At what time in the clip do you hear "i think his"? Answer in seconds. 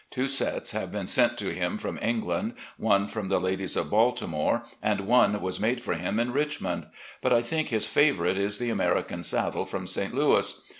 7.31-7.85